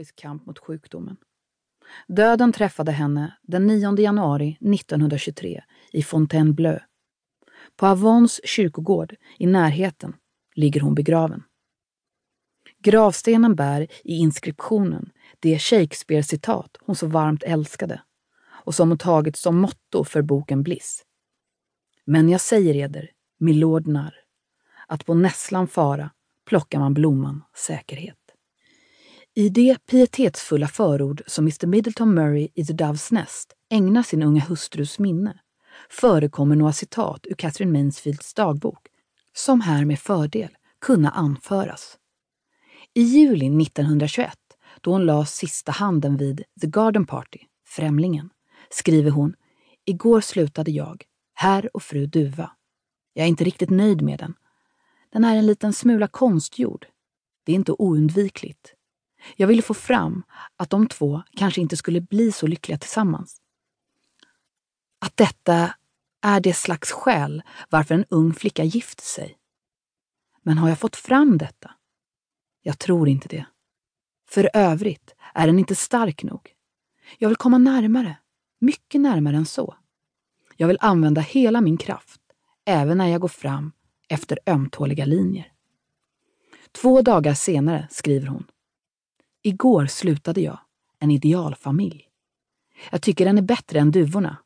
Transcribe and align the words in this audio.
heroisk 0.00 0.16
kamp 0.16 0.46
mot 0.46 0.58
sjukdomen. 0.58 1.16
Döden 2.08 2.52
träffade 2.52 2.92
henne 2.92 3.36
den 3.42 3.66
9 3.66 3.98
januari 3.98 4.56
1923 4.60 5.62
i 5.92 6.02
Fontainebleau. 6.02 6.78
På 7.76 7.86
Avons 7.86 8.40
kyrkogård 8.44 9.14
i 9.38 9.46
närheten 9.46 10.16
ligger 10.54 10.80
hon 10.80 10.94
begraven. 10.94 11.42
Gravstenen 12.82 13.54
bär 13.54 13.82
i 14.04 14.16
inskriptionen 14.16 15.10
det 15.40 15.58
Shakespeare-citat 15.58 16.76
hon 16.80 16.96
så 16.96 17.06
varmt 17.06 17.42
älskade 17.42 18.02
och 18.64 18.74
som 18.74 18.88
hon 18.88 18.98
tagit 18.98 19.36
som 19.36 19.60
motto 19.60 20.04
för 20.04 20.22
boken 20.22 20.62
Bliss. 20.62 21.02
Men 22.06 22.28
jag 22.28 22.40
säger 22.40 22.76
eder, 22.76 23.10
milord 23.38 23.86
narr, 23.86 24.14
att 24.86 25.06
på 25.06 25.14
nässlan 25.14 25.66
fara 25.66 26.10
plockar 26.46 26.78
man 26.78 26.94
blomman 26.94 27.42
säkerhet. 27.56 28.19
I 29.34 29.48
det 29.48 29.86
pietetsfulla 29.86 30.68
förord 30.68 31.22
som 31.26 31.44
Mr 31.44 31.66
Middleton 31.66 32.14
Murray 32.14 32.48
i 32.54 32.64
The 32.64 32.72
Doves 32.72 33.12
Nest 33.12 33.52
ägnar 33.70 34.02
sin 34.02 34.22
unga 34.22 34.40
hustrus 34.40 34.98
minne 34.98 35.40
förekommer 35.90 36.56
några 36.56 36.72
citat 36.72 37.26
ur 37.26 37.34
Catherine 37.34 37.82
Mansfields 37.82 38.34
dagbok 38.34 38.86
som 39.36 39.60
här 39.60 39.84
med 39.84 39.98
fördel 39.98 40.48
kunna 40.80 41.10
anföras. 41.10 41.98
I 42.94 43.02
juli 43.02 43.62
1921, 43.62 44.32
då 44.80 44.92
hon 44.92 45.06
la 45.06 45.24
sista 45.24 45.72
handen 45.72 46.16
vid 46.16 46.44
The 46.60 46.66
Garden 46.66 47.06
Party, 47.06 47.38
Främlingen, 47.66 48.30
skriver 48.70 49.10
hon 49.10 49.34
Igår 49.84 50.20
slutade 50.20 50.70
jag, 50.70 51.04
herr 51.34 51.76
och 51.76 51.82
fru 51.82 52.06
Duva. 52.06 52.50
Jag 53.12 53.24
är 53.24 53.28
inte 53.28 53.44
riktigt 53.44 53.70
nöjd 53.70 54.02
med 54.02 54.18
den. 54.18 54.34
Den 55.12 55.24
är 55.24 55.36
en 55.36 55.46
liten 55.46 55.72
smula 55.72 56.08
konstgjord. 56.08 56.86
Det 57.44 57.52
är 57.52 57.56
inte 57.56 57.72
oundvikligt. 57.72 58.74
Jag 59.36 59.46
ville 59.46 59.62
få 59.62 59.74
fram 59.74 60.22
att 60.56 60.70
de 60.70 60.86
två 60.86 61.22
kanske 61.36 61.60
inte 61.60 61.76
skulle 61.76 62.00
bli 62.00 62.32
så 62.32 62.46
lyckliga 62.46 62.78
tillsammans. 62.78 63.40
Att 64.98 65.16
detta 65.16 65.74
är 66.22 66.40
det 66.40 66.54
slags 66.54 66.92
skäl 66.92 67.42
varför 67.68 67.94
en 67.94 68.04
ung 68.08 68.34
flicka 68.34 68.64
gifter 68.64 69.04
sig. 69.04 69.36
Men 70.42 70.58
har 70.58 70.68
jag 70.68 70.78
fått 70.78 70.96
fram 70.96 71.38
detta? 71.38 71.70
Jag 72.62 72.78
tror 72.78 73.08
inte 73.08 73.28
det. 73.28 73.46
För 74.28 74.50
övrigt 74.54 75.14
är 75.34 75.46
den 75.46 75.58
inte 75.58 75.74
stark 75.74 76.22
nog. 76.22 76.54
Jag 77.18 77.28
vill 77.28 77.36
komma 77.36 77.58
närmare, 77.58 78.16
mycket 78.58 79.00
närmare 79.00 79.36
än 79.36 79.46
så. 79.46 79.74
Jag 80.56 80.68
vill 80.68 80.78
använda 80.80 81.20
hela 81.20 81.60
min 81.60 81.76
kraft, 81.76 82.20
även 82.64 82.98
när 82.98 83.06
jag 83.06 83.20
går 83.20 83.28
fram 83.28 83.72
efter 84.08 84.38
ömtåliga 84.46 85.04
linjer. 85.04 85.52
Två 86.72 87.02
dagar 87.02 87.34
senare 87.34 87.88
skriver 87.90 88.26
hon. 88.26 88.44
Igår 89.42 89.86
slutade 89.86 90.40
jag 90.40 90.58
en 90.98 91.10
idealfamilj. 91.10 92.08
Jag 92.90 93.02
tycker 93.02 93.24
den 93.24 93.38
är 93.38 93.42
bättre 93.42 93.78
än 93.78 93.90
duvorna. 93.90 94.36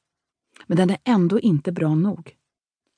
Men 0.67 0.77
den 0.77 0.91
är 0.91 0.98
ändå 1.05 1.41
inte 1.41 1.73
bra 1.73 1.95
nog. 1.95 2.36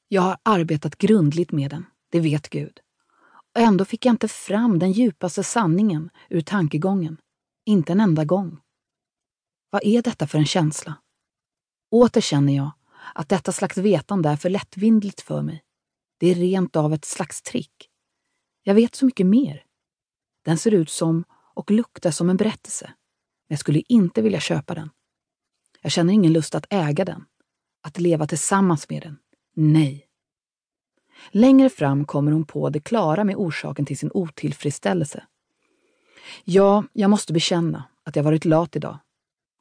Jag 0.09 0.23
har 0.23 0.39
arbetat 0.43 0.99
grundligt 0.99 1.53
med 1.53 1.71
den, 1.71 1.87
det 2.11 2.21
vet 2.21 2.49
Gud. 2.49 2.81
Och 3.55 3.61
ändå 3.61 3.85
fick 3.85 4.07
jag 4.07 4.13
inte 4.13 4.29
fram 4.29 4.79
den 4.79 4.93
djupaste 4.93 5.45
sanningen 5.45 6.11
ur 6.29 6.41
tankegången. 6.41 7.21
Inte 7.67 7.93
en 7.93 8.01
enda 8.01 8.25
gång. 8.25 8.59
Vad 9.71 9.85
är 9.85 10.03
detta 10.03 10.27
för 10.27 10.39
en 10.39 10.47
känsla? 10.47 10.95
Åter 11.91 12.21
känner 12.21 12.57
jag 12.57 12.71
att 13.15 13.29
detta 13.29 13.53
slags 13.53 13.79
vetande 13.79 14.29
är 14.29 14.37
för 14.37 14.51
lättvindligt 14.51 15.21
för 15.21 15.43
mig. 15.43 15.63
Det 16.19 16.27
är 16.27 16.35
rent 16.35 16.77
av 16.77 16.95
ett 16.95 17.05
slags 17.05 17.43
trick. 17.43 17.91
Jag 18.63 18.75
vet 18.75 18.95
så 18.95 19.07
mycket 19.07 19.27
mer. 19.27 19.65
Den 20.45 20.59
ser 20.59 20.75
ut 20.75 20.91
som 20.91 21.25
och 21.57 21.71
luktar 21.71 22.11
som 22.11 22.31
en 22.31 22.37
berättelse. 22.37 22.87
Men 23.49 23.55
jag 23.55 23.59
skulle 23.59 23.83
inte 23.89 24.23
vilja 24.23 24.41
köpa 24.41 24.75
den. 24.75 24.91
Jag 25.83 25.93
känner 25.93 26.13
ingen 26.13 26.33
lust 26.33 26.55
att 26.55 26.67
äga 26.71 27.05
den. 27.05 27.25
Att 27.83 27.99
leva 27.99 28.27
tillsammans 28.27 28.89
med 28.89 29.03
den. 29.03 29.19
Nej. 29.55 30.07
Längre 31.31 31.71
fram 31.71 32.05
kommer 32.05 32.33
hon 32.33 32.45
på 32.45 32.71
det 32.71 32.81
klara 32.81 33.25
med 33.25 33.37
orsaken 33.37 33.87
till 33.87 33.99
sin 33.99 34.11
otillfredsställelse. 34.15 35.25
Ja, 36.45 36.85
jag 36.93 37.11
måste 37.11 37.33
bekänna 37.33 37.85
att 38.03 38.17
jag 38.17 38.23
varit 38.23 38.45
lat 38.45 38.77
idag. 38.77 38.99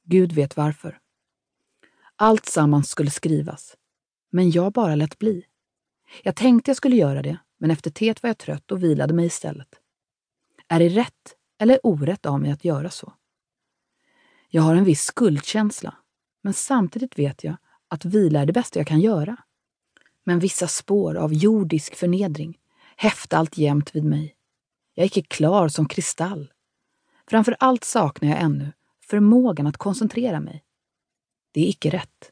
Gud 0.04 0.32
vet 0.32 0.58
varför. 0.58 1.00
Allt 2.16 2.46
sammans 2.46 2.90
skulle 2.90 3.10
skrivas, 3.10 3.76
men 4.32 4.52
jag 4.52 4.72
bara 4.74 4.96
lät 4.96 5.20
bli. 5.20 5.46
Jag 6.24 6.36
tänkte 6.36 6.70
jag 6.70 6.78
skulle 6.78 6.96
göra 6.96 7.22
det, 7.22 7.38
men 7.58 7.72
efter 7.72 7.92
teet 7.92 8.24
var 8.24 8.30
jag 8.30 8.38
trött 8.38 8.72
och 8.72 8.84
vilade 8.84 9.14
mig 9.14 9.26
istället. 9.26 9.76
Är 10.68 10.80
det 10.80 10.90
rätt 10.90 11.36
eller 11.58 11.80
orätt 11.84 12.26
av 12.26 12.42
mig 12.42 12.52
att 12.52 12.66
göra 12.66 12.90
så? 12.90 13.14
Jag 14.50 14.62
har 14.62 14.76
en 14.76 14.84
viss 14.84 15.04
skuldkänsla, 15.04 15.96
men 16.42 16.54
samtidigt 16.54 17.20
vet 17.20 17.44
jag 17.44 17.56
att 17.88 18.06
vila 18.06 18.40
är 18.42 18.46
det 18.46 18.54
bästa 18.54 18.80
jag 18.80 18.88
kan 18.88 19.00
göra. 19.00 19.38
Men 20.24 20.40
vissa 20.40 20.68
spår 20.68 21.16
av 21.16 21.34
jordisk 21.34 21.96
förnedring 21.96 22.58
häfta 22.96 23.38
alltjämt 23.38 23.96
vid 23.96 24.04
mig. 24.04 24.36
Jag 24.94 25.04
är 25.04 25.08
icke 25.08 25.22
klar 25.22 25.68
som 25.68 25.88
kristall. 25.88 26.52
Framför 27.28 27.56
allt 27.60 27.84
saknar 27.84 28.30
jag 28.30 28.42
ännu 28.42 28.74
förmågan 29.04 29.68
att 29.68 29.78
koncentrera 29.78 30.40
mig. 30.40 30.64
Det 31.52 31.62
är 31.62 31.70
icke 31.70 31.90
rätt. 31.90 32.32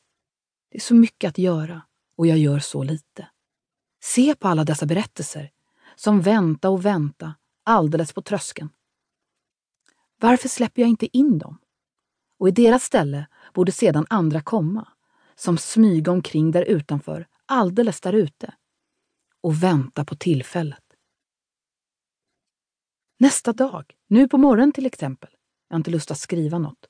Det 0.72 0.78
är 0.78 0.82
så 0.82 0.96
mycket 0.96 1.30
att 1.30 1.38
göra 1.38 1.82
och 2.16 2.28
jag 2.28 2.38
gör 2.38 2.60
så 2.60 2.84
lite. 2.84 3.28
Se 4.04 4.36
på 4.36 4.48
alla 4.48 4.64
dessa 4.64 4.86
berättelser 4.86 5.52
som 5.96 6.22
vänta 6.22 6.70
och 6.70 6.86
vänta 6.86 7.34
alldeles 7.64 8.14
på 8.14 8.22
tröskeln. 8.22 8.70
Varför 10.24 10.50
släpper 10.50 10.82
jag 10.82 10.90
inte 10.90 11.18
in 11.18 11.40
dem? 11.40 11.58
Och 12.40 12.48
i 12.48 12.52
deras 12.52 12.84
ställe 12.84 13.28
borde 13.54 13.72
sedan 13.72 14.06
andra 14.10 14.42
komma, 14.42 14.88
som 15.36 15.58
smyga 15.58 16.12
omkring 16.12 16.52
där 16.52 16.62
utanför, 16.62 17.28
alldeles 17.46 18.02
där 18.02 18.14
ute, 18.14 18.54
och 19.42 19.64
vänta 19.64 20.06
på 20.06 20.16
tillfället. 20.16 20.84
Nästa 23.20 23.54
dag, 23.54 23.96
nu 24.08 24.28
på 24.28 24.38
morgonen 24.38 24.72
till 24.72 24.86
exempel, 24.86 25.30
jag 25.68 25.76
har 25.76 25.80
inte 25.80 25.92
lust 25.92 26.12
att 26.12 26.20
skriva 26.20 26.60
något. 26.60 26.86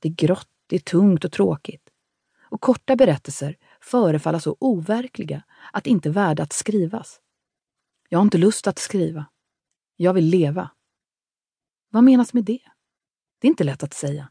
Det 0.00 0.08
är 0.08 0.12
grått, 0.12 0.50
det 0.66 0.76
är 0.76 0.80
tungt 0.80 1.24
och 1.24 1.32
tråkigt. 1.32 1.90
Och 2.42 2.60
korta 2.60 2.96
berättelser 2.96 3.56
förefaller 3.80 4.38
så 4.38 4.56
overkliga 4.60 5.42
att 5.72 5.86
inte 5.86 6.10
värda 6.10 6.42
att 6.42 6.52
skrivas. 6.52 7.20
Jag 8.08 8.18
har 8.18 8.24
inte 8.24 8.38
lust 8.38 8.66
att 8.66 8.78
skriva. 8.78 9.26
Jag 9.96 10.14
vill 10.14 10.24
leva. 10.24 10.70
Vad 11.96 12.04
menas 12.04 12.34
med 12.34 12.44
det? 12.44 12.60
Det 13.40 13.46
är 13.46 13.50
inte 13.50 13.64
lätt 13.64 13.82
att 13.82 13.94
säga. 13.94 14.28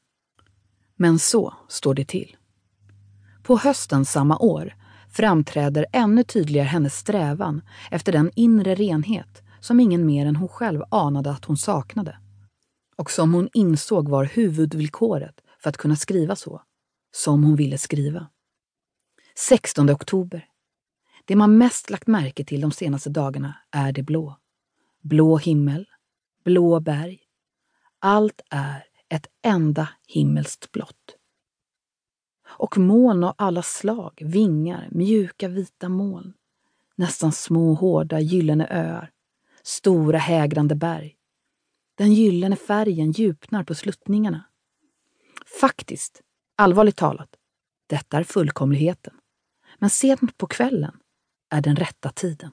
Men 0.96 1.20
så 1.20 1.54
står 1.68 1.94
det 1.94 2.06
till. 2.06 2.38
På 3.44 3.58
hösten 3.58 4.06
samma 4.06 4.38
år 4.38 4.74
framträder 5.10 5.86
ännu 5.92 6.24
tydligare 6.24 6.68
hennes 6.68 6.98
strävan 6.98 7.62
efter 7.92 8.12
den 8.12 8.32
inre 8.36 8.76
renhet 8.76 9.44
som 9.60 9.80
ingen 9.80 10.06
mer 10.06 10.26
än 10.26 10.36
hon 10.36 10.48
själv 10.48 10.84
anade 10.92 11.32
att 11.32 11.46
hon 11.46 11.58
saknade. 11.58 12.18
Och 12.96 13.12
som 13.12 13.34
hon 13.34 13.50
insåg 13.54 14.10
var 14.10 14.26
huvudvillkoret 14.26 15.42
för 15.60 15.70
att 15.70 15.78
kunna 15.78 15.96
skriva 15.96 16.36
så, 16.36 16.62
som 17.16 17.44
hon 17.44 17.56
ville 17.56 17.78
skriva. 17.78 18.28
16 19.50 19.90
oktober. 19.90 20.48
Det 21.26 21.36
man 21.36 21.58
mest 21.58 21.90
lagt 21.90 22.08
märke 22.08 22.46
till 22.46 22.62
de 22.62 22.72
senaste 22.72 23.10
dagarna 23.10 23.58
är 23.72 23.92
det 23.92 24.04
blå. 24.04 24.38
Blå 25.02 25.38
himmel, 25.38 25.86
blå 26.44 26.80
berg. 26.80 27.25
Allt 28.08 28.42
är 28.50 28.86
ett 29.10 29.28
enda 29.42 29.90
himmelskt 30.08 30.72
blått. 30.72 31.16
Och 32.48 32.78
moln 32.78 33.24
av 33.24 33.34
alla 33.38 33.62
slag, 33.62 34.22
vingar, 34.26 34.88
mjuka 34.92 35.48
vita 35.48 35.90
moln. 35.90 36.34
Nästan 36.96 37.32
små 37.32 37.74
hårda 37.74 38.20
gyllene 38.20 38.68
öar. 38.70 39.12
Stora 39.64 40.18
hägrande 40.18 40.76
berg. 40.76 41.16
Den 41.98 42.14
gyllene 42.14 42.56
färgen 42.56 43.12
djupnar 43.12 43.64
på 43.64 43.76
sluttningarna. 43.76 44.44
Faktiskt, 45.62 46.22
allvarligt 46.56 46.98
talat, 46.98 47.30
detta 47.88 48.18
är 48.18 48.24
fullkomligheten. 48.24 49.14
Men 49.80 49.90
sent 49.90 50.38
på 50.38 50.48
kvällen 50.48 51.00
är 51.50 51.62
den 51.62 51.76
rätta 51.76 52.10
tiden. 52.10 52.52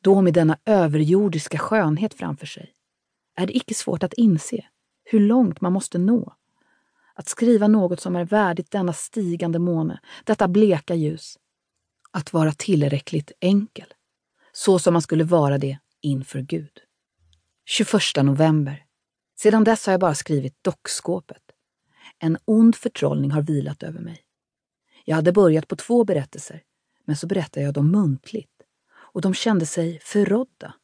Då 0.00 0.20
med 0.20 0.34
denna 0.34 0.58
överjordiska 0.64 1.58
skönhet 1.58 2.14
framför 2.14 2.46
sig 2.46 2.74
är 3.42 3.46
det 3.46 3.56
icke 3.56 3.74
svårt 3.74 4.02
att 4.02 4.12
inse 4.12 4.64
hur 5.04 5.20
långt 5.20 5.60
man 5.60 5.72
måste 5.72 5.98
nå. 5.98 6.34
Att 7.14 7.28
skriva 7.28 7.68
något 7.68 8.00
som 8.00 8.16
är 8.16 8.24
värdigt 8.24 8.70
denna 8.70 8.92
stigande 8.92 9.58
måne, 9.58 10.00
detta 10.24 10.48
bleka 10.48 10.94
ljus. 10.94 11.38
Att 12.10 12.32
vara 12.32 12.52
tillräckligt 12.52 13.32
enkel. 13.40 13.94
Så 14.52 14.78
som 14.78 14.92
man 14.92 15.02
skulle 15.02 15.24
vara 15.24 15.58
det 15.58 15.78
inför 16.00 16.40
Gud. 16.40 16.80
21 17.64 18.00
november. 18.22 18.84
Sedan 19.38 19.64
dess 19.64 19.86
har 19.86 19.92
jag 19.92 20.00
bara 20.00 20.14
skrivit 20.14 20.64
dockskåpet. 20.64 21.42
En 22.18 22.38
ond 22.44 22.76
förtrollning 22.76 23.30
har 23.30 23.42
vilat 23.42 23.82
över 23.82 24.00
mig. 24.00 24.22
Jag 25.04 25.16
hade 25.16 25.32
börjat 25.32 25.68
på 25.68 25.76
två 25.76 26.04
berättelser, 26.04 26.62
men 27.04 27.16
så 27.16 27.26
berättade 27.26 27.66
jag 27.66 27.74
dem 27.74 27.90
muntligt 27.90 28.62
och 28.92 29.20
de 29.20 29.34
kände 29.34 29.66
sig 29.66 30.00
förrådda. 30.02 30.74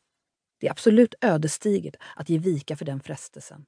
Det 0.60 0.66
är 0.66 0.70
absolut 0.70 1.14
ödesdigert 1.20 1.96
att 2.16 2.28
ge 2.28 2.38
vika 2.38 2.76
för 2.76 2.84
den 2.84 3.00
frestelsen. 3.00 3.64